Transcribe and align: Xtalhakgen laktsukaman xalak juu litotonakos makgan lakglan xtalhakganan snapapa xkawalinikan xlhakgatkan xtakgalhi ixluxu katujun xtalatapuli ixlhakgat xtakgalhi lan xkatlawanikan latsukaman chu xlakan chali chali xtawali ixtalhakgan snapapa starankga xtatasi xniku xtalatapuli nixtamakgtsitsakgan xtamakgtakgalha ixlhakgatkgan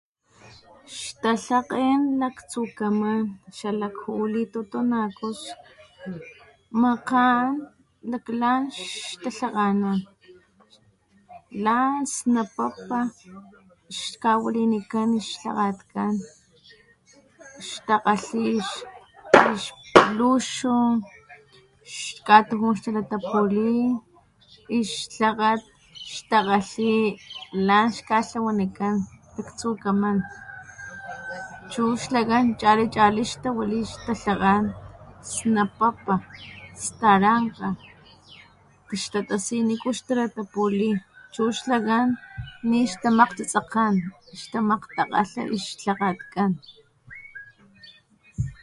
Xtalhakgen 1.03 1.99
laktsukaman 2.21 3.19
xalak 3.57 3.95
juu 4.03 4.23
litotonakos 4.33 5.39
makgan 6.81 7.47
lakglan 8.11 8.61
xtalhakganan 9.11 12.01
snapapa 12.15 12.99
xkawalinikan 14.01 15.09
xlhakgatkan 15.29 16.13
xtakgalhi 17.69 18.45
ixluxu 19.53 20.75
katujun 22.27 22.71
xtalatapuli 22.79 23.75
ixlhakgat 24.79 25.61
xtakgalhi 26.15 26.95
lan 27.67 27.85
xkatlawanikan 27.97 28.95
latsukaman 29.37 30.17
chu 31.71 31.83
xlakan 32.03 32.45
chali 32.61 32.85
chali 32.95 33.21
xtawali 33.31 33.77
ixtalhakgan 33.87 34.63
snapapa 35.33 36.15
starankga 36.85 37.69
xtatasi 39.01 39.55
xniku 39.63 39.89
xtalatapuli 39.99 40.89
nixtamakgtsitsakgan 42.69 43.93
xtamakgtakgalha 44.41 45.41
ixlhakgatkgan 45.57 46.51